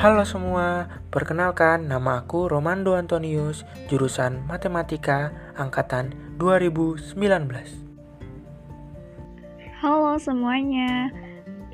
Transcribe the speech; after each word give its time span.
Halo 0.00 0.24
semua, 0.24 0.88
perkenalkan 1.12 1.84
nama 1.84 2.24
aku 2.24 2.48
Romando 2.48 2.96
Antonius, 2.96 3.68
jurusan 3.92 4.40
Matematika 4.48 5.28
angkatan 5.60 6.16
2019. 6.40 7.20
Halo 9.84 10.16
semuanya, 10.16 11.12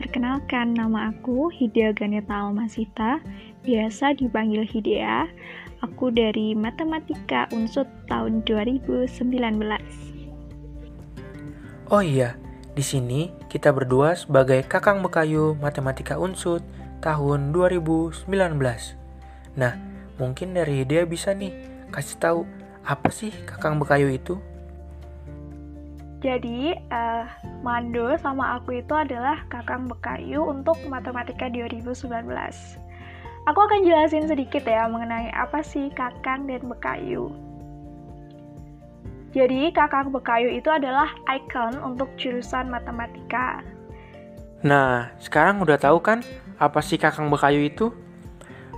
perkenalkan 0.02 0.74
nama 0.74 1.14
aku 1.14 1.54
Hidea 1.54 1.94
Ganeta 1.94 2.34
Almasita, 2.34 3.22
biasa 3.62 4.18
dipanggil 4.18 4.66
Hidea. 4.66 5.30
Aku 5.86 6.10
dari 6.10 6.58
Matematika 6.58 7.46
Unsut 7.54 7.86
tahun 8.10 8.42
2019. 8.42 9.22
Oh 11.94 12.02
iya, 12.02 12.34
di 12.74 12.82
sini 12.82 13.30
kita 13.46 13.70
berdua 13.70 14.18
sebagai 14.18 14.66
Kakang 14.66 14.98
Bekayu 14.98 15.54
Matematika 15.62 16.18
Unsut 16.18 16.66
tahun 17.00 17.52
2019. 17.52 18.28
Nah, 19.56 19.72
mungkin 20.20 20.56
dari 20.56 20.84
dia 20.84 21.04
bisa 21.04 21.32
nih 21.32 21.52
kasih 21.92 22.16
tahu 22.20 22.40
apa 22.86 23.10
sih 23.10 23.32
Kakang 23.44 23.82
Bekayu 23.82 24.12
itu? 24.12 24.38
Jadi, 26.24 26.74
uh, 26.90 27.28
Mando 27.60 28.16
sama 28.18 28.56
aku 28.56 28.80
itu 28.80 28.94
adalah 28.96 29.44
Kakang 29.52 29.86
Bekayu 29.86 30.42
untuk 30.42 30.74
Matematika 30.88 31.46
2019. 31.52 32.26
Aku 33.46 33.58
akan 33.62 33.86
jelasin 33.86 34.26
sedikit 34.26 34.66
ya 34.66 34.90
mengenai 34.90 35.30
apa 35.30 35.62
sih 35.62 35.92
Kakang 35.94 36.48
dan 36.50 36.66
Bekayu. 36.66 37.30
Jadi, 39.36 39.70
Kakang 39.70 40.10
Bekayu 40.10 40.50
itu 40.50 40.72
adalah 40.72 41.12
ikon 41.28 41.78
untuk 41.84 42.08
jurusan 42.16 42.72
matematika. 42.72 43.60
Nah, 44.64 45.12
sekarang 45.20 45.60
udah 45.60 45.76
tahu 45.76 46.00
kan 46.00 46.24
apa 46.56 46.80
sih 46.80 46.96
Kakang 46.96 47.28
Bekayu 47.28 47.64
itu? 47.64 47.92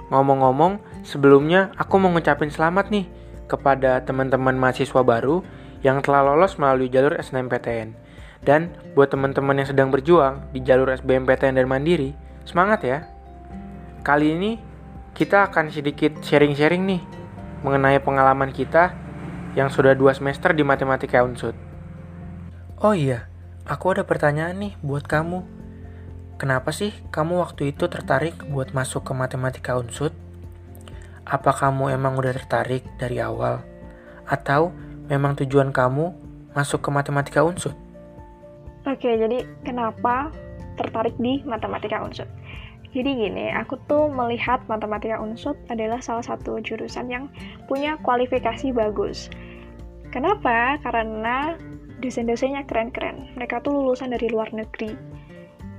Ngomong-ngomong, 0.09 1.05
sebelumnya 1.05 1.71
aku 1.77 2.01
mau 2.01 2.11
ngucapin 2.11 2.49
selamat 2.49 2.91
nih 2.91 3.07
kepada 3.49 4.03
teman-teman 4.05 4.57
mahasiswa 4.57 5.03
baru 5.05 5.45
yang 5.85 6.03
telah 6.03 6.25
lolos 6.27 6.59
melalui 6.59 6.91
jalur 6.91 7.15
SNMPTN. 7.17 7.95
Dan 8.43 8.73
buat 8.95 9.11
teman-teman 9.11 9.59
yang 9.59 9.69
sedang 9.69 9.89
berjuang 9.91 10.47
di 10.55 10.63
jalur 10.63 10.95
SBMPTN 10.95 11.59
dan 11.59 11.67
Mandiri, 11.67 12.15
semangat 12.47 12.81
ya! 12.87 12.99
Kali 14.07 14.33
ini 14.33 14.57
kita 15.19 15.51
akan 15.51 15.75
sedikit 15.75 16.23
sharing-sharing 16.23 16.87
nih 16.87 17.03
mengenai 17.67 17.99
pengalaman 17.99 18.55
kita 18.55 18.95
yang 19.59 19.67
sudah 19.67 19.99
dua 19.99 20.15
semester 20.15 20.55
di 20.55 20.63
Matematika 20.63 21.27
Unsut. 21.27 21.59
Oh 22.79 22.95
iya, 22.95 23.27
aku 23.67 23.91
ada 23.91 24.07
pertanyaan 24.07 24.55
nih 24.63 24.73
buat 24.79 25.03
kamu. 25.11 25.58
Kenapa 26.39 26.71
sih 26.71 26.95
kamu 27.11 27.43
waktu 27.43 27.75
itu 27.75 27.91
tertarik 27.91 28.39
buat 28.47 28.71
masuk 28.71 29.11
ke 29.11 29.13
Matematika 29.13 29.75
Unsut? 29.75 30.15
Apa 31.27 31.51
kamu 31.51 31.91
emang 31.91 32.15
udah 32.15 32.31
tertarik 32.31 32.87
dari 32.95 33.19
awal? 33.19 33.67
Atau 34.23 34.71
memang 35.11 35.35
tujuan 35.35 35.75
kamu 35.75 36.15
masuk 36.55 36.79
ke 36.87 36.95
Matematika 36.95 37.43
Unsut? 37.43 37.75
Oke, 38.87 39.19
jadi 39.19 39.43
kenapa 39.67 40.31
tertarik 40.79 41.19
di 41.19 41.43
Matematika 41.43 42.07
Unsut? 42.07 42.31
Jadi 42.95 43.11
gini, 43.19 43.53
aku 43.53 43.77
tuh 43.85 44.09
melihat 44.09 44.65
matematika 44.65 45.21
unsut 45.21 45.61
adalah 45.69 46.01
salah 46.01 46.25
satu 46.25 46.57
jurusan 46.65 47.13
yang 47.13 47.29
punya 47.69 48.01
kualifikasi 48.01 48.73
bagus. 48.73 49.29
Kenapa? 50.09 50.81
Karena 50.81 51.53
dosen-dosennya 52.01 52.65
keren-keren. 52.65 53.37
Mereka 53.37 53.61
tuh 53.61 53.77
lulusan 53.77 54.17
dari 54.17 54.33
luar 54.33 54.57
negeri. 54.57 54.97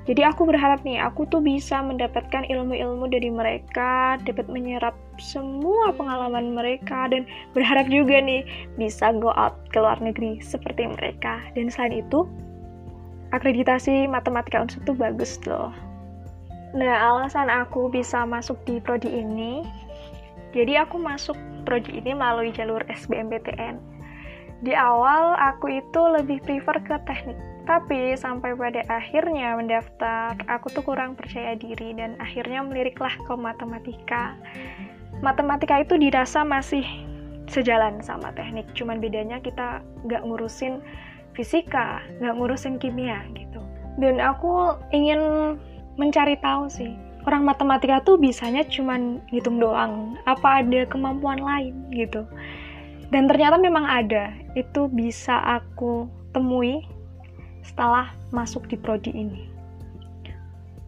Jadi 0.09 0.25
aku 0.25 0.49
berharap 0.49 0.81
nih, 0.81 0.97
aku 1.05 1.29
tuh 1.29 1.38
bisa 1.38 1.85
mendapatkan 1.85 2.41
ilmu-ilmu 2.49 3.05
dari 3.13 3.29
mereka, 3.29 4.17
dapat 4.25 4.49
menyerap 4.49 4.97
semua 5.21 5.93
pengalaman 5.93 6.57
mereka, 6.57 7.05
dan 7.13 7.29
berharap 7.53 7.85
juga 7.93 8.17
nih 8.17 8.41
bisa 8.73 9.13
go 9.13 9.29
out 9.38 9.53
ke 9.69 9.78
luar 9.78 10.01
negeri 10.01 10.41
seperti 10.41 10.89
mereka. 10.89 11.38
Dan 11.53 11.69
selain 11.69 12.01
itu, 12.01 12.25
akreditasi 13.38 14.09
matematika 14.09 14.66
unsur 14.66 14.81
tuh 14.81 14.97
bagus 14.97 15.38
loh. 15.45 15.69
Nah, 16.73 17.13
alasan 17.13 17.45
aku 17.53 17.94
bisa 17.94 18.25
masuk 18.25 18.57
di 18.66 18.81
prodi 18.81 19.13
ini, 19.13 19.61
jadi 20.57 20.89
aku 20.89 20.97
masuk 20.97 21.38
prodi 21.69 22.01
ini 22.01 22.17
melalui 22.17 22.50
jalur 22.50 22.81
SBMPTN 22.89 24.00
di 24.59 24.75
awal 24.75 25.39
aku 25.39 25.79
itu 25.79 26.01
lebih 26.19 26.44
prefer 26.44 26.84
ke 26.84 26.95
teknik, 27.07 27.39
tapi 27.69 28.18
sampai 28.18 28.57
pada 28.57 28.81
akhirnya 28.90 29.53
mendaftar, 29.53 30.34
aku 30.50 30.74
tuh 30.74 30.81
kurang 30.81 31.13
percaya 31.13 31.53
diri 31.53 31.94
dan 31.94 32.18
akhirnya 32.18 32.66
meliriklah 32.66 33.13
ke 33.13 33.34
matematika. 33.38 34.34
Matematika 35.22 35.78
itu 35.78 35.94
dirasa 36.02 36.41
masih 36.41 36.81
sejalan 37.46 38.02
sama 38.02 38.34
teknik, 38.34 38.66
cuman 38.74 38.97
bedanya 38.97 39.38
kita 39.38 39.85
nggak 40.09 40.25
ngurusin 40.25 40.81
fisika, 41.38 42.02
nggak 42.18 42.34
ngurusin 42.41 42.81
kimia 42.81 43.22
gitu. 43.38 43.62
Dan 44.02 44.18
aku 44.18 44.74
ingin 44.90 45.53
mencari 46.02 46.41
tahu 46.41 46.66
sih, 46.74 46.97
orang 47.29 47.46
matematika 47.46 48.02
tuh 48.02 48.18
bisanya 48.18 48.66
cuman 48.66 49.22
ngitung 49.29 49.62
doang, 49.62 50.18
apa 50.25 50.66
ada 50.66 50.90
kemampuan 50.90 51.38
lain 51.38 51.78
gitu 51.94 52.25
dan 53.09 53.25
ternyata 53.25 53.58
memang 53.58 53.85
ada 53.85 54.34
itu 54.53 54.85
bisa 54.90 55.41
aku 55.41 56.06
temui 56.34 56.85
setelah 57.64 58.12
masuk 58.30 58.68
di 58.68 58.75
prodi 58.80 59.12
ini. 59.14 59.59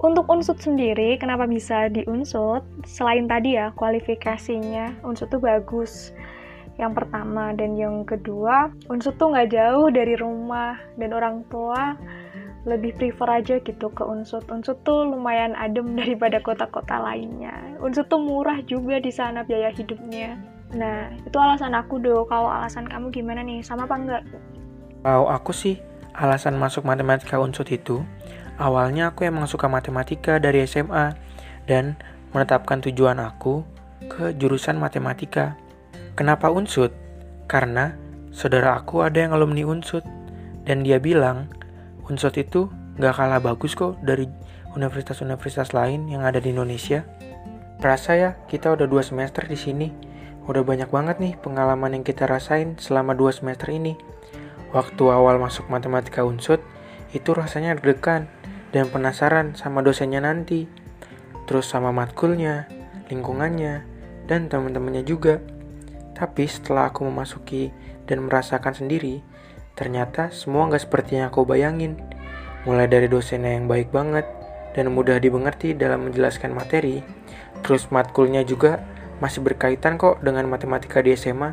Untuk 0.02 0.26
unsut 0.34 0.58
sendiri 0.58 1.14
kenapa 1.22 1.46
bisa 1.46 1.86
diunsut? 1.94 2.66
Selain 2.90 3.30
tadi 3.30 3.54
ya 3.54 3.70
kualifikasinya 3.78 5.06
unsut 5.06 5.30
tuh 5.30 5.38
bagus. 5.38 6.10
Yang 6.82 7.06
pertama 7.06 7.54
dan 7.54 7.78
yang 7.78 8.02
kedua 8.02 8.74
unsut 8.90 9.22
tuh 9.22 9.30
nggak 9.30 9.54
jauh 9.54 9.94
dari 9.94 10.18
rumah 10.18 10.74
dan 10.98 11.14
orang 11.14 11.46
tua. 11.54 11.94
Lebih 12.66 12.98
prefer 12.98 13.30
aja 13.30 13.56
gitu 13.62 13.94
ke 13.94 14.02
unsut. 14.02 14.42
Unsut 14.50 14.82
tuh 14.82 15.06
lumayan 15.06 15.54
adem 15.54 15.94
daripada 16.02 16.42
kota-kota 16.42 16.98
lainnya. 16.98 17.54
Unsut 17.78 18.10
tuh 18.10 18.26
murah 18.26 18.58
juga 18.66 18.98
di 18.98 19.14
sana 19.14 19.46
biaya 19.46 19.70
hidupnya. 19.70 20.34
Nah, 20.74 21.14
itu 21.14 21.38
alasan 21.38 21.78
aku 21.78 22.02
do. 22.02 22.26
Kalau 22.26 22.50
alasan 22.50 22.90
kamu 22.90 23.14
gimana 23.14 23.46
nih? 23.46 23.62
Sama 23.62 23.86
apa 23.86 23.96
enggak? 24.02 24.24
Kalau 25.02 25.28
aku 25.30 25.52
sih, 25.54 25.78
alasan 26.16 26.58
masuk 26.60 26.84
matematika 26.88 27.40
unsut 27.40 27.68
itu, 27.72 28.04
awalnya 28.60 29.12
aku 29.12 29.28
emang 29.28 29.48
suka 29.48 29.72
matematika 29.72 30.38
dari 30.38 30.64
SMA 30.68 31.16
dan 31.68 32.00
menetapkan 32.32 32.80
tujuan 32.84 33.20
aku 33.20 33.64
ke 34.12 34.36
jurusan 34.36 34.80
matematika. 34.80 35.56
Kenapa 36.16 36.52
unsut? 36.52 36.92
Karena 37.48 37.96
saudara 38.32 38.80
aku 38.80 39.04
ada 39.04 39.24
yang 39.24 39.36
alumni 39.36 39.68
unsut 39.68 40.04
dan 40.64 40.84
dia 40.84 41.00
bilang 41.00 41.52
unsut 42.08 42.36
itu 42.40 42.72
gak 43.00 43.16
kalah 43.20 43.40
bagus 43.40 43.76
kok 43.76 44.00
dari 44.04 44.28
universitas-universitas 44.76 45.76
lain 45.76 46.08
yang 46.08 46.24
ada 46.24 46.40
di 46.40 46.52
Indonesia. 46.52 47.04
Rasa 47.82 48.14
ya 48.14 48.30
kita 48.48 48.72
udah 48.72 48.86
dua 48.88 49.02
semester 49.02 49.44
di 49.48 49.58
sini 49.58 50.12
Udah 50.50 50.66
banyak 50.66 50.90
banget 50.90 51.22
nih 51.22 51.34
pengalaman 51.38 52.02
yang 52.02 52.06
kita 52.06 52.26
rasain 52.26 52.74
selama 52.82 53.14
dua 53.14 53.30
semester 53.30 53.70
ini. 53.70 53.94
Waktu 54.72 55.04
awal 55.12 55.36
masuk 55.36 55.68
matematika 55.68 56.24
unsut, 56.24 56.64
itu 57.12 57.36
rasanya 57.36 57.76
deg-degan 57.76 58.32
dan 58.72 58.88
penasaran 58.88 59.52
sama 59.60 59.84
dosennya 59.84 60.24
nanti. 60.24 60.68
Terus 61.44 61.68
sama 61.68 61.92
matkulnya, 61.92 62.72
lingkungannya, 63.12 63.84
dan 64.32 64.48
teman-temannya 64.48 65.04
juga. 65.04 65.44
Tapi 66.16 66.48
setelah 66.48 66.88
aku 66.88 67.04
memasuki 67.04 67.76
dan 68.08 68.24
merasakan 68.24 68.72
sendiri, 68.72 69.20
ternyata 69.76 70.32
semua 70.32 70.72
nggak 70.72 70.88
seperti 70.88 71.20
yang 71.20 71.28
aku 71.36 71.44
bayangin. 71.44 72.00
Mulai 72.64 72.88
dari 72.88 73.12
dosennya 73.12 73.60
yang 73.60 73.68
baik 73.68 73.92
banget 73.92 74.24
dan 74.72 74.88
mudah 74.96 75.20
dimengerti 75.20 75.76
dalam 75.76 76.08
menjelaskan 76.08 76.56
materi, 76.56 77.04
terus 77.60 77.92
matkulnya 77.92 78.48
juga 78.48 78.80
masih 79.20 79.44
berkaitan 79.44 80.00
kok 80.00 80.24
dengan 80.24 80.48
matematika 80.48 81.04
di 81.04 81.12
SMA. 81.18 81.52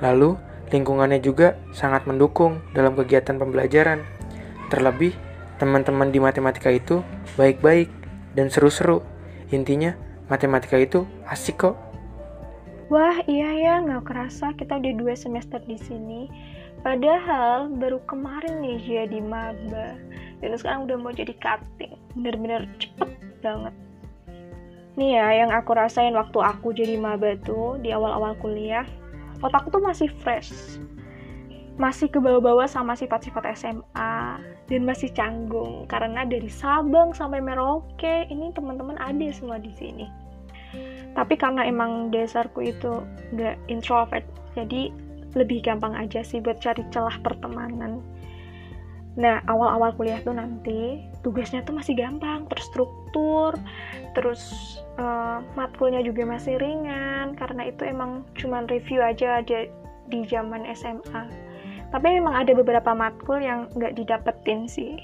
Lalu, 0.00 0.40
lingkungannya 0.70 1.18
juga 1.18 1.58
sangat 1.74 2.06
mendukung 2.06 2.62
dalam 2.72 2.94
kegiatan 2.94 3.36
pembelajaran. 3.36 4.06
Terlebih, 4.70 5.14
teman-teman 5.58 6.14
di 6.14 6.22
matematika 6.22 6.70
itu 6.70 7.02
baik-baik 7.34 7.90
dan 8.38 8.48
seru-seru. 8.48 9.02
Intinya, 9.50 9.98
matematika 10.30 10.78
itu 10.78 11.04
asik 11.26 11.66
kok. 11.66 11.76
Wah, 12.90 13.22
iya 13.26 13.50
ya, 13.54 13.74
nggak 13.82 14.06
kerasa 14.06 14.50
kita 14.58 14.78
udah 14.78 14.94
dua 14.98 15.14
semester 15.14 15.62
di 15.62 15.78
sini. 15.78 16.26
Padahal 16.82 17.70
baru 17.76 18.02
kemarin 18.06 18.62
nih 18.62 18.78
jadi 18.82 19.20
maba. 19.22 19.94
Dan 20.40 20.56
sekarang 20.56 20.90
udah 20.90 20.96
mau 20.98 21.12
jadi 21.14 21.34
cutting. 21.38 21.94
Bener-bener 22.18 22.66
cepet 22.78 23.10
banget. 23.42 23.74
Nih 24.98 25.18
ya, 25.18 25.44
yang 25.44 25.50
aku 25.54 25.70
rasain 25.76 26.18
waktu 26.18 26.38
aku 26.42 26.74
jadi 26.74 26.98
maba 26.98 27.38
tuh 27.46 27.78
di 27.78 27.94
awal-awal 27.94 28.34
kuliah, 28.42 28.82
otakku 29.40 29.68
tuh 29.72 29.82
masih 29.82 30.08
fresh. 30.20 30.80
Masih 31.80 32.12
kebawa-bawa 32.12 32.68
sama 32.68 32.92
sifat-sifat 32.92 33.56
SMA 33.56 34.14
dan 34.68 34.82
masih 34.84 35.08
canggung 35.16 35.88
karena 35.88 36.28
dari 36.28 36.52
Sabang 36.52 37.16
sampai 37.16 37.40
Merauke 37.40 38.28
ini 38.28 38.52
teman-teman 38.52 39.00
ada 39.00 39.26
semua 39.32 39.56
di 39.56 39.72
sini. 39.72 40.06
tapi 41.14 41.34
karena 41.34 41.66
emang 41.66 42.14
dasarku 42.14 42.62
itu 42.62 43.02
nggak 43.34 43.58
introvert 43.66 44.22
jadi 44.54 44.94
lebih 45.34 45.62
gampang 45.62 45.94
aja 45.94 46.22
sih 46.26 46.42
buat 46.42 46.58
cari 46.58 46.82
celah 46.90 47.18
pertemanan 47.22 48.02
nah 49.18 49.42
awal-awal 49.50 49.90
kuliah 49.98 50.22
tuh 50.22 50.34
nanti 50.34 51.02
tugasnya 51.26 51.66
tuh 51.66 51.74
masih 51.74 51.98
gampang 51.98 52.46
terstruktur 52.46 53.58
terus 54.14 54.42
uh, 54.98 55.42
matkulnya 55.58 56.02
juga 56.02 56.22
masih 56.22 56.58
ringan 56.62 57.34
karena 57.34 57.70
itu 57.70 57.82
emang 57.86 58.22
cuman 58.38 58.70
review 58.70 59.02
aja 59.02 59.42
ada 59.42 59.66
di 60.10 60.20
zaman 60.30 60.62
SMA 60.74 61.26
tapi 61.90 62.06
memang 62.22 62.38
ada 62.46 62.54
beberapa 62.54 62.94
matkul 62.94 63.42
yang 63.42 63.66
nggak 63.74 63.98
didapetin 63.98 64.70
sih 64.70 64.94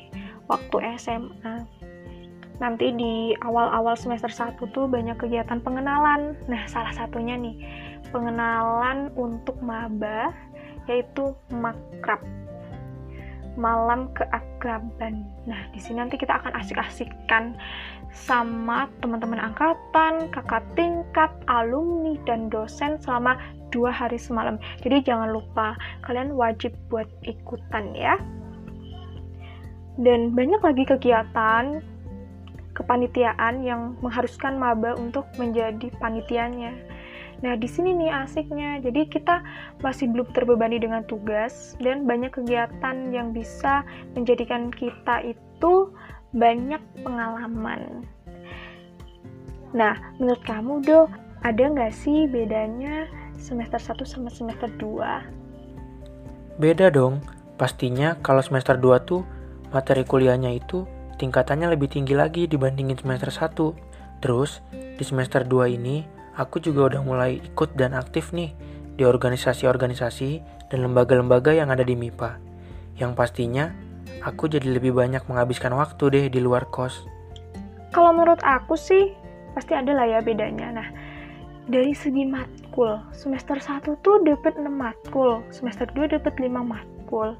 waktu 0.46 0.76
SMA 1.02 1.66
nanti 2.56 2.88
di 2.94 3.36
awal-awal 3.44 3.98
semester 3.98 4.32
1 4.32 4.56
tuh 4.72 4.88
banyak 4.88 5.20
kegiatan 5.20 5.60
pengenalan. 5.60 6.32
Nah, 6.48 6.64
salah 6.64 6.92
satunya 6.96 7.36
nih, 7.36 7.60
pengenalan 8.10 9.12
untuk 9.12 9.60
maba 9.60 10.32
yaitu 10.86 11.34
makrab. 11.50 12.22
Malam 13.56 14.12
keakraban. 14.12 15.24
Nah, 15.48 15.68
di 15.72 15.80
sini 15.80 16.04
nanti 16.04 16.20
kita 16.20 16.36
akan 16.40 16.52
asik-asikkan 16.60 17.56
sama 18.12 18.88
teman-teman 19.00 19.40
angkatan, 19.40 20.28
kakak 20.32 20.64
tingkat, 20.76 21.32
alumni, 21.48 22.16
dan 22.28 22.52
dosen 22.52 23.00
selama 23.00 23.40
dua 23.72 23.92
hari 23.92 24.20
semalam. 24.20 24.60
Jadi 24.84 25.08
jangan 25.08 25.32
lupa, 25.32 25.76
kalian 26.04 26.36
wajib 26.36 26.76
buat 26.92 27.08
ikutan 27.24 27.96
ya. 27.96 28.20
Dan 29.96 30.36
banyak 30.36 30.60
lagi 30.60 30.84
kegiatan 30.84 31.80
kepanitiaan 32.76 33.64
yang 33.64 33.96
mengharuskan 34.04 34.60
maba 34.60 34.92
untuk 35.00 35.24
menjadi 35.40 35.88
panitianya. 35.96 36.76
Nah, 37.44 37.52
di 37.52 37.68
sini 37.68 37.92
nih 37.92 38.12
asiknya. 38.24 38.80
Jadi 38.80 39.12
kita 39.12 39.44
masih 39.84 40.08
belum 40.08 40.32
terbebani 40.32 40.80
dengan 40.80 41.04
tugas 41.04 41.76
dan 41.84 42.08
banyak 42.08 42.32
kegiatan 42.32 43.12
yang 43.12 43.36
bisa 43.36 43.84
menjadikan 44.16 44.72
kita 44.72 45.20
itu 45.20 45.92
banyak 46.32 46.80
pengalaman. 47.04 48.08
Nah, 49.76 50.00
menurut 50.16 50.40
kamu, 50.48 50.80
Do, 50.84 51.04
ada 51.44 51.64
nggak 51.68 51.92
sih 51.92 52.24
bedanya 52.24 53.04
semester 53.36 53.76
1 53.76 54.08
sama 54.08 54.32
semester 54.32 54.72
2? 54.80 56.56
Beda 56.56 56.88
dong. 56.88 57.20
Pastinya 57.56 58.16
kalau 58.20 58.40
semester 58.40 58.76
2 58.76 59.00
tuh 59.04 59.24
materi 59.72 60.04
kuliahnya 60.04 60.52
itu 60.56 60.88
tingkatannya 61.16 61.72
lebih 61.72 61.88
tinggi 61.88 62.12
lagi 62.16 62.48
dibandingin 62.48 62.96
semester 62.96 63.28
1. 63.28 64.24
Terus, 64.24 64.64
di 64.72 65.04
semester 65.04 65.44
2 65.44 65.76
ini, 65.76 66.15
aku 66.36 66.60
juga 66.60 66.94
udah 66.94 67.02
mulai 67.02 67.40
ikut 67.40 67.74
dan 67.74 67.96
aktif 67.96 68.30
nih 68.36 68.52
di 68.96 69.02
organisasi-organisasi 69.04 70.30
dan 70.68 70.78
lembaga-lembaga 70.84 71.56
yang 71.56 71.72
ada 71.72 71.82
di 71.82 71.96
MIPA. 71.96 72.36
Yang 72.96 73.12
pastinya, 73.16 73.72
aku 74.24 74.48
jadi 74.48 74.68
lebih 74.68 74.96
banyak 74.96 75.24
menghabiskan 75.28 75.72
waktu 75.76 76.04
deh 76.12 76.24
di 76.32 76.40
luar 76.40 76.68
kos. 76.68 77.04
Kalau 77.92 78.12
menurut 78.12 78.40
aku 78.44 78.76
sih, 78.76 79.12
pasti 79.56 79.72
ada 79.72 79.92
lah 79.96 80.04
ya 80.04 80.20
bedanya. 80.20 80.68
Nah, 80.72 80.88
dari 81.68 81.96
segi 81.96 82.28
matkul, 82.28 83.00
semester 83.16 83.56
1 83.56 83.96
tuh 84.04 84.20
dapat 84.24 84.56
6 84.60 84.68
matkul, 84.68 85.40
semester 85.48 85.88
2 85.96 86.12
dapat 86.12 86.36
5 86.36 86.60
matkul. 86.60 87.36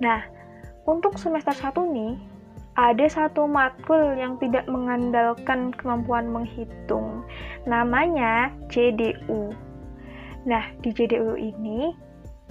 Nah, 0.00 0.24
untuk 0.88 1.20
semester 1.20 1.52
1 1.52 1.84
nih, 1.92 2.31
ada 2.72 3.04
satu 3.04 3.44
matkul 3.44 4.16
yang 4.16 4.40
tidak 4.40 4.64
mengandalkan 4.64 5.76
kemampuan 5.76 6.32
menghitung. 6.32 7.20
Namanya 7.68 8.48
JDU. 8.72 9.52
Nah, 10.48 10.64
di 10.80 10.90
JDU 10.90 11.36
ini 11.36 11.92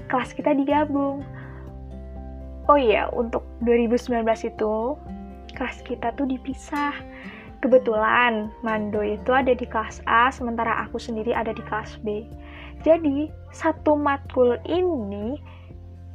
kelas 0.06 0.38
kita 0.38 0.54
digabung. 0.54 1.26
Oh 2.70 2.78
iya, 2.78 3.10
untuk 3.10 3.44
2019 3.66 4.22
itu 4.46 4.76
kelas 5.58 5.82
kita 5.82 6.14
tuh 6.14 6.30
dipisah. 6.30 6.94
Kebetulan 7.62 8.50
Mando 8.66 9.06
itu 9.06 9.30
ada 9.30 9.54
di 9.54 9.66
kelas 9.70 10.02
A, 10.10 10.34
sementara 10.34 10.82
aku 10.82 10.98
sendiri 10.98 11.30
ada 11.30 11.54
di 11.54 11.62
kelas 11.62 12.02
B. 12.02 12.26
Jadi, 12.82 13.30
satu 13.54 13.94
matkul 13.94 14.58
ini 14.66 15.38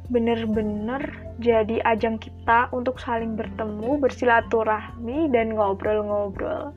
bener-bener 0.07 1.03
jadi 1.43 1.83
ajang 1.83 2.17
kita 2.17 2.71
untuk 2.71 2.97
saling 2.97 3.35
bertemu, 3.35 3.99
bersilaturahmi, 3.99 5.27
dan 5.35 5.53
ngobrol-ngobrol. 5.53 6.71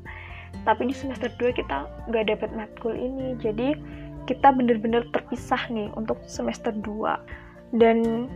Tapi 0.67 0.91
di 0.91 0.95
semester 0.95 1.31
2 1.39 1.55
kita 1.55 1.87
nggak 2.11 2.27
dapat 2.37 2.51
matkul 2.53 2.93
ini, 2.93 3.39
jadi 3.39 3.79
kita 4.27 4.53
bener-bener 4.53 5.07
terpisah 5.15 5.63
nih 5.71 5.89
untuk 5.95 6.19
semester 6.27 6.75
2. 6.75 7.79
Dan 7.79 8.27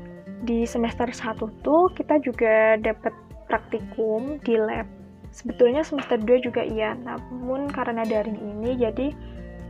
di 0.46 0.62
semester 0.64 1.11
1 1.11 1.43
tuh 1.67 1.90
kita 1.93 2.23
juga 2.23 2.79
dapat 2.79 3.12
praktikum 3.50 4.38
di 4.47 4.56
lab. 4.56 4.87
Sebetulnya 5.35 5.82
semester 5.82 6.17
2 6.23 6.47
juga 6.47 6.62
iya, 6.62 6.94
namun 6.94 7.67
karena 7.67 8.06
daring 8.06 8.38
ini 8.38 8.79
jadi 8.79 9.11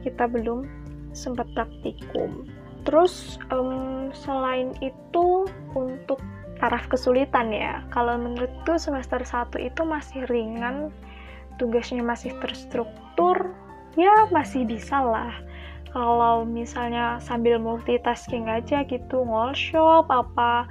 kita 0.04 0.28
belum 0.28 0.68
sempat 1.16 1.48
praktikum. 1.56 2.44
Terus 2.84 3.40
um, 3.48 4.12
selain 4.12 4.76
itu 4.84 5.48
untuk 5.72 6.20
taraf 6.60 6.86
kesulitan 6.88 7.50
ya, 7.50 7.82
kalau 7.90 8.16
menurutku 8.16 8.76
semester 8.76 9.20
1 9.20 9.56
itu 9.60 9.82
masih 9.82 10.24
ringan, 10.28 10.92
tugasnya 11.56 12.04
masih 12.04 12.36
terstruktur, 12.38 13.52
ya 13.96 14.28
masih 14.30 14.68
bisa 14.68 15.00
lah. 15.00 15.34
Kalau 15.90 16.42
misalnya 16.42 17.22
sambil 17.22 17.56
multitasking 17.56 18.50
aja 18.50 18.82
gitu, 18.84 19.22
ngol-shop, 19.22 20.10
apa 20.10 20.66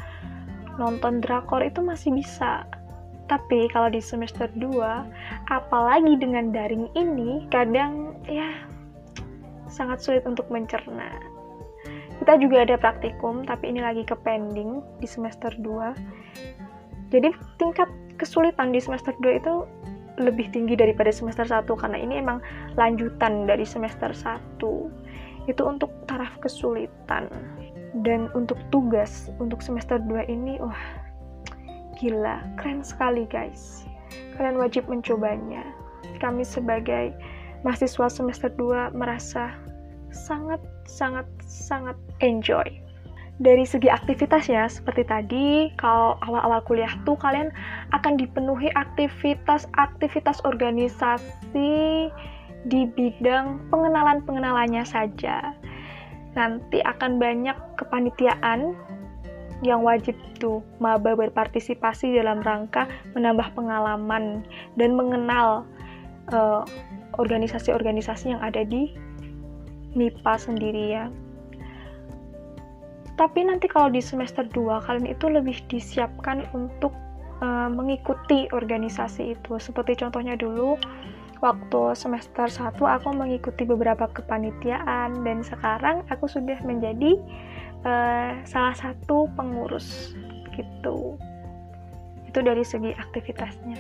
nonton 0.78 1.24
drakor 1.24 1.64
itu 1.64 1.80
masih 1.80 2.14
bisa. 2.14 2.68
Tapi 3.32 3.72
kalau 3.72 3.88
di 3.88 4.04
semester 4.04 4.52
2, 4.60 4.84
apalagi 5.48 6.20
dengan 6.20 6.52
daring 6.52 6.92
ini, 6.94 7.48
kadang 7.48 8.20
ya 8.28 8.52
sangat 9.72 10.04
sulit 10.04 10.28
untuk 10.28 10.46
mencerna 10.52 11.33
kita 12.22 12.38
juga 12.38 12.68
ada 12.68 12.76
praktikum 12.78 13.48
tapi 13.48 13.74
ini 13.74 13.82
lagi 13.82 14.06
ke 14.06 14.14
pending 14.22 14.84
di 15.02 15.08
semester 15.10 15.50
2 15.62 17.14
jadi 17.14 17.30
tingkat 17.62 17.90
kesulitan 18.18 18.74
di 18.74 18.82
semester 18.82 19.14
2 19.22 19.42
itu 19.42 19.54
lebih 20.22 20.50
tinggi 20.54 20.78
daripada 20.78 21.10
semester 21.10 21.46
1 21.46 21.66
karena 21.66 21.98
ini 21.98 22.22
emang 22.22 22.38
lanjutan 22.78 23.50
dari 23.50 23.66
semester 23.66 24.14
1 24.14 24.62
itu 25.50 25.62
untuk 25.64 25.92
taraf 26.08 26.32
kesulitan. 26.40 27.28
Dan 28.02 28.34
untuk 28.34 28.58
tugas 28.74 29.30
untuk 29.38 29.62
semester 29.62 30.02
2 30.02 30.26
ini 30.26 30.58
wah 30.58 30.82
gila 32.02 32.42
keren 32.58 32.82
sekali 32.82 33.30
guys. 33.30 33.86
Kalian 34.38 34.58
wajib 34.58 34.90
mencobanya. 34.90 35.62
Kami 36.18 36.42
sebagai 36.42 37.14
mahasiswa 37.62 38.10
semester 38.10 38.50
2 38.58 38.98
merasa 38.98 39.54
sangat 40.10 40.62
sangat 40.90 41.26
sangat 41.46 41.96
enjoy 42.24 42.66
dari 43.42 43.66
segi 43.66 43.90
aktivitasnya 43.90 44.70
seperti 44.70 45.04
tadi 45.10 45.48
kalau 45.82 46.16
awal-awal 46.22 46.62
kuliah 46.70 46.92
tuh 47.02 47.18
kalian 47.18 47.50
akan 47.92 48.16
dipenuhi 48.16 48.70
aktivitas-aktivitas 48.78 50.46
organisasi 50.46 52.14
di 52.64 52.82
bidang 52.94 53.60
pengenalan-pengenalannya 53.74 54.86
saja 54.86 55.58
nanti 56.38 56.80
akan 56.86 57.18
banyak 57.18 57.58
kepanitiaan 57.78 58.78
yang 59.64 59.82
wajib 59.82 60.14
tuh 60.38 60.60
maba 60.78 61.16
berpartisipasi 61.16 62.14
dalam 62.20 62.44
rangka 62.44 62.86
menambah 63.16 63.48
pengalaman 63.56 64.44
dan 64.76 64.92
mengenal 64.94 65.64
uh, 66.36 66.68
organisasi-organisasi 67.16 68.36
yang 68.36 68.42
ada 68.44 68.68
di 68.68 68.92
MIPA 69.94 70.34
sendiri 70.36 70.84
ya. 71.00 71.06
Tapi 73.14 73.46
nanti 73.46 73.70
kalau 73.70 73.94
di 73.94 74.02
semester 74.02 74.42
2 74.50 74.86
kalian 74.90 75.06
itu 75.06 75.30
lebih 75.30 75.62
disiapkan 75.70 76.50
untuk 76.58 76.90
uh, 77.46 77.70
mengikuti 77.70 78.50
organisasi 78.50 79.38
itu. 79.38 79.62
Seperti 79.62 80.02
contohnya 80.02 80.34
dulu 80.34 80.82
waktu 81.46 81.82
semester 81.94 82.50
1 82.50 82.74
aku 82.80 83.10
mengikuti 83.14 83.68
beberapa 83.70 84.10
kepanitiaan 84.10 85.22
dan 85.22 85.46
sekarang 85.46 86.02
aku 86.10 86.26
sudah 86.26 86.58
menjadi 86.66 87.22
uh, 87.86 88.34
salah 88.50 88.74
satu 88.74 89.30
pengurus 89.38 90.18
gitu. 90.58 91.14
Itu 92.26 92.42
dari 92.42 92.66
segi 92.66 92.98
aktivitasnya 92.98 93.78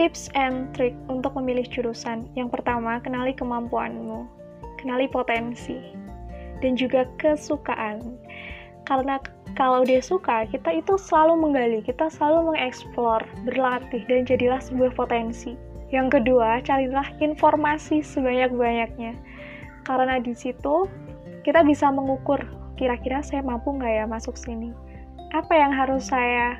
tips 0.00 0.32
and 0.32 0.72
trick 0.72 0.96
untuk 1.12 1.36
memilih 1.36 1.68
jurusan. 1.68 2.24
Yang 2.32 2.56
pertama, 2.56 3.04
kenali 3.04 3.36
kemampuanmu, 3.36 4.24
kenali 4.80 5.04
potensi, 5.12 5.76
dan 6.60 6.76
juga 6.76 7.08
kesukaan. 7.20 8.16
Karena 8.88 9.20
kalau 9.58 9.82
dia 9.82 9.98
suka, 10.00 10.46
kita 10.48 10.70
itu 10.70 10.94
selalu 10.94 11.42
menggali, 11.42 11.78
kita 11.82 12.06
selalu 12.08 12.54
mengeksplor, 12.54 13.22
berlatih, 13.44 14.02
dan 14.06 14.22
jadilah 14.24 14.62
sebuah 14.62 14.94
potensi. 14.94 15.58
Yang 15.90 16.22
kedua, 16.22 16.62
carilah 16.62 17.06
informasi 17.18 17.98
sebanyak-banyaknya. 18.00 19.18
Karena 19.82 20.22
di 20.22 20.34
situ 20.38 20.86
kita 21.42 21.66
bisa 21.66 21.90
mengukur 21.90 22.38
kira-kira 22.78 23.20
saya 23.20 23.42
mampu 23.42 23.74
nggak 23.74 23.90
ya 23.90 24.04
masuk 24.06 24.38
sini. 24.38 24.70
Apa 25.34 25.52
yang 25.54 25.74
harus 25.74 26.08
saya 26.10 26.58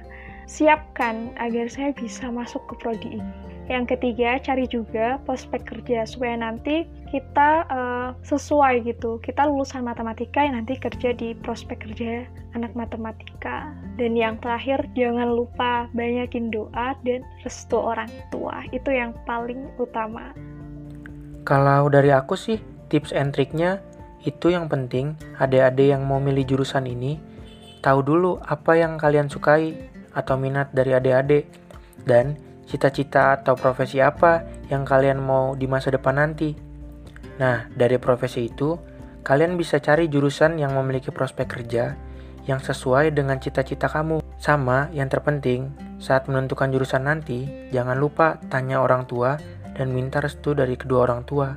siapkan 0.50 1.30
agar 1.38 1.70
saya 1.70 1.94
bisa 1.94 2.26
masuk 2.26 2.58
ke 2.66 2.74
prodi 2.82 3.22
ini. 3.22 3.49
Yang 3.70 3.94
ketiga, 3.94 4.42
cari 4.42 4.66
juga 4.66 5.22
prospek 5.22 5.62
kerja 5.62 6.02
supaya 6.02 6.34
nanti 6.34 6.90
kita 7.14 7.70
uh, 7.70 8.10
sesuai 8.26 8.82
gitu. 8.82 9.22
Kita 9.22 9.46
lulusan 9.46 9.86
matematika 9.86 10.42
yang 10.42 10.58
nanti 10.58 10.74
kerja 10.74 11.14
di 11.14 11.38
prospek 11.38 11.86
kerja 11.86 12.26
anak 12.58 12.74
matematika. 12.74 13.70
Dan 13.94 14.18
yang 14.18 14.42
terakhir, 14.42 14.90
jangan 14.98 15.30
lupa 15.30 15.86
banyakin 15.94 16.50
doa 16.50 16.98
dan 17.06 17.22
restu 17.46 17.78
orang 17.78 18.10
tua. 18.34 18.66
Itu 18.74 18.90
yang 18.90 19.14
paling 19.22 19.70
utama. 19.78 20.34
Kalau 21.46 21.86
dari 21.86 22.10
aku 22.10 22.34
sih, 22.34 22.58
tips 22.90 23.14
and 23.14 23.30
triknya 23.30 23.78
itu 24.26 24.50
yang 24.50 24.66
penting 24.66 25.14
adik-adik 25.38 25.94
yang 25.94 26.04
mau 26.04 26.18
milih 26.20 26.44
jurusan 26.44 26.84
ini 26.84 27.16
tahu 27.80 28.04
dulu 28.04 28.36
apa 28.44 28.76
yang 28.76 29.00
kalian 29.00 29.32
sukai 29.32 29.72
atau 30.12 30.36
minat 30.36 30.68
dari 30.76 30.92
adik-adik 30.92 31.48
dan 32.04 32.36
cita-cita 32.70 33.34
atau 33.34 33.58
profesi 33.58 33.98
apa 33.98 34.46
yang 34.70 34.86
kalian 34.86 35.18
mau 35.18 35.58
di 35.58 35.66
masa 35.66 35.90
depan 35.90 36.22
nanti. 36.22 36.54
Nah, 37.42 37.66
dari 37.74 37.98
profesi 37.98 38.46
itu, 38.46 38.78
kalian 39.26 39.58
bisa 39.58 39.82
cari 39.82 40.06
jurusan 40.06 40.62
yang 40.62 40.78
memiliki 40.78 41.10
prospek 41.10 41.50
kerja 41.50 41.98
yang 42.46 42.62
sesuai 42.62 43.10
dengan 43.10 43.42
cita-cita 43.42 43.90
kamu. 43.90 44.22
Sama, 44.38 44.88
yang 44.94 45.10
terpenting, 45.10 45.74
saat 46.00 46.30
menentukan 46.30 46.72
jurusan 46.72 47.04
nanti, 47.04 47.44
jangan 47.74 47.98
lupa 47.98 48.40
tanya 48.48 48.80
orang 48.80 49.04
tua 49.04 49.36
dan 49.76 49.92
minta 49.92 50.22
restu 50.22 50.56
dari 50.56 50.78
kedua 50.78 51.10
orang 51.10 51.26
tua. 51.28 51.52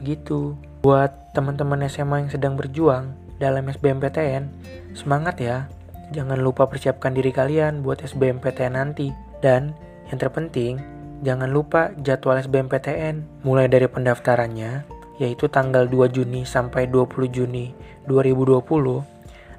Begitu. 0.00 0.56
Buat 0.84 1.36
teman-teman 1.36 1.84
SMA 1.88 2.24
yang 2.24 2.30
sedang 2.32 2.54
berjuang 2.56 3.12
dalam 3.40 3.68
SBMPTN, 3.68 4.48
semangat 4.96 5.36
ya. 5.40 5.68
Jangan 6.12 6.40
lupa 6.40 6.68
persiapkan 6.68 7.16
diri 7.16 7.32
kalian 7.32 7.80
buat 7.80 8.04
SBMPTN 8.04 8.76
nanti. 8.76 9.08
Dan 9.40 9.76
yang 10.10 10.18
terpenting, 10.20 10.80
jangan 11.24 11.48
lupa 11.48 11.92
jadwal 12.00 12.40
SBMPTN 12.40 13.44
mulai 13.46 13.70
dari 13.70 13.88
pendaftarannya 13.88 14.84
yaitu 15.22 15.46
tanggal 15.46 15.86
2 15.86 16.10
Juni 16.10 16.42
sampai 16.42 16.90
20 16.90 17.30
Juni 17.30 17.70
2020 18.10 19.06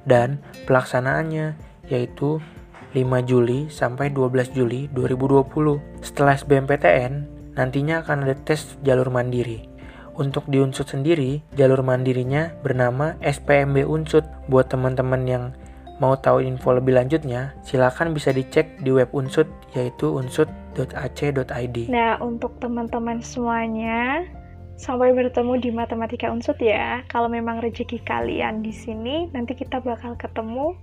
dan 0.03 0.43
pelaksanaannya 0.67 1.55
yaitu 1.87 2.43
5 2.95 3.27
Juli 3.27 3.67
sampai 3.67 4.11
12 4.11 4.55
Juli 4.55 4.87
2020. 4.95 5.83
Setelah 5.99 6.39
SBMPTN, 6.39 7.13
nantinya 7.59 8.03
akan 8.03 8.23
ada 8.23 8.35
tes 8.39 8.79
jalur 8.87 9.11
mandiri. 9.11 9.67
Untuk 10.15 10.47
di 10.47 10.63
Unsut 10.63 10.87
sendiri, 10.87 11.43
jalur 11.59 11.83
mandirinya 11.83 12.55
bernama 12.63 13.19
SPMB 13.19 13.83
Unsut. 13.83 14.23
Buat 14.47 14.71
teman-teman 14.71 15.27
yang 15.27 15.43
Mau 16.03 16.19
tahu 16.19 16.43
info 16.43 16.75
lebih 16.75 16.91
lanjutnya, 16.99 17.55
silakan 17.63 18.11
bisa 18.11 18.35
dicek 18.35 18.83
di 18.83 18.91
web 18.91 19.07
Unsut 19.15 19.47
yaitu 19.71 20.11
unsut.ac.id. 20.11 21.77
Nah, 21.87 22.19
untuk 22.19 22.59
teman-teman 22.59 23.23
semuanya, 23.23 24.27
sampai 24.75 25.15
bertemu 25.15 25.55
di 25.59 25.69
Matematika 25.71 26.27
Unsut 26.27 26.59
ya. 26.59 26.99
Kalau 27.07 27.31
memang 27.31 27.63
rezeki 27.63 28.03
kalian 28.03 28.59
di 28.59 28.75
sini, 28.75 29.31
nanti 29.31 29.55
kita 29.55 29.79
bakal 29.79 30.19
ketemu. 30.19 30.75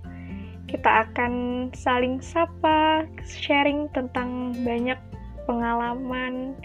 Kita 0.65 1.05
akan 1.09 1.33
saling 1.77 2.17
sapa, 2.23 3.05
sharing 3.21 3.93
tentang 3.93 4.57
banyak 4.65 4.97
pengalaman, 5.45 6.57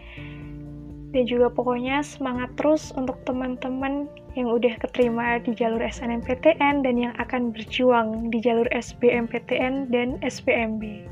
dan 1.12 1.24
juga 1.24 1.48
pokoknya 1.48 2.04
semangat 2.04 2.52
terus 2.60 2.92
untuk 2.92 3.16
teman-teman 3.24 4.08
yang 4.36 4.52
udah 4.52 4.76
keterima 4.78 5.40
di 5.40 5.56
jalur 5.56 5.80
SNMPTN 5.80 6.84
dan 6.84 6.94
yang 6.94 7.14
akan 7.16 7.50
berjuang 7.50 8.28
di 8.28 8.38
jalur 8.44 8.68
SBMPTN 8.70 9.88
dan 9.88 10.20
SPMB. 10.20 11.08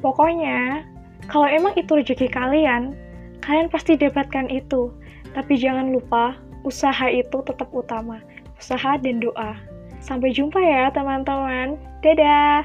Pokoknya, 0.00 0.86
kalau 1.28 1.46
emang 1.46 1.76
itu 1.76 1.92
rezeki 1.92 2.30
kalian, 2.32 2.96
kalian 3.44 3.68
pasti 3.68 3.98
dapatkan 3.98 4.48
itu. 4.48 4.90
Tapi 5.36 5.60
jangan 5.60 5.92
lupa, 5.92 6.34
usaha 6.64 7.06
itu 7.12 7.44
tetap 7.44 7.68
utama. 7.70 8.24
Usaha 8.56 8.96
dan 8.98 9.20
doa. 9.20 9.54
Sampai 10.00 10.32
jumpa 10.32 10.58
ya 10.58 10.88
teman-teman. 10.90 11.76
Dadah! 12.00 12.64